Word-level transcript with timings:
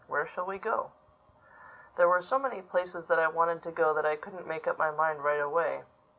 Where 0.07 0.25
shall 0.25 0.45
we 0.47 0.57
go?" 0.57 0.93
There 1.95 2.09
were 2.09 2.23
so 2.23 2.39
many 2.39 2.63
places 2.63 3.05
that 3.05 3.19
I 3.19 3.27
wanted 3.27 3.61
to 3.61 3.71
go 3.71 3.93
that 3.93 4.03
I 4.07 4.15
couldn't 4.15 4.47
make 4.47 4.65
up 4.65 4.79
my 4.79 4.89
mind 4.89 5.23
right 5.23 5.39
away. 5.39 5.83